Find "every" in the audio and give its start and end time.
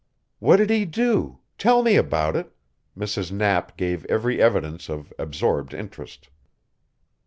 4.05-4.41